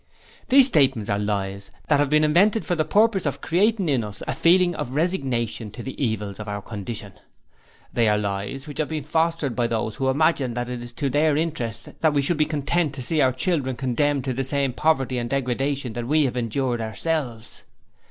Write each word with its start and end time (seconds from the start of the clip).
'These 0.49 0.65
statements 0.65 1.11
are 1.11 1.19
lies 1.19 1.69
that 1.87 1.99
have 1.99 2.09
been 2.09 2.23
invented 2.23 2.65
for 2.65 2.73
the 2.73 2.83
purpose 2.83 3.27
of 3.27 3.39
creating 3.39 3.87
in 3.87 4.03
us 4.03 4.23
a 4.25 4.33
feeling 4.33 4.73
of 4.73 4.95
resignation 4.95 5.69
to 5.69 5.83
the 5.83 5.93
evils 6.03 6.39
of 6.39 6.47
our 6.47 6.59
condition. 6.59 7.13
They 7.93 8.09
are 8.09 8.17
lies 8.17 8.65
which 8.67 8.79
have 8.79 8.87
been 8.89 9.03
fostered 9.03 9.55
by 9.55 9.67
those 9.67 9.97
who 9.97 10.09
imagine 10.09 10.55
that 10.55 10.69
it 10.69 10.81
is 10.81 10.91
to 10.93 11.11
their 11.11 11.37
interest 11.37 11.87
that 11.99 12.13
we 12.15 12.23
should 12.23 12.37
be 12.37 12.45
content 12.45 12.95
to 12.95 13.03
see 13.03 13.21
our 13.21 13.31
children 13.31 13.75
condemned 13.75 14.23
to 14.23 14.33
the 14.33 14.43
same 14.43 14.73
poverty 14.73 15.19
and 15.19 15.29
degradation 15.29 15.93
that 15.93 16.07
we 16.07 16.25
have 16.25 16.35
endured 16.35 16.81
ourselves. 16.81 17.61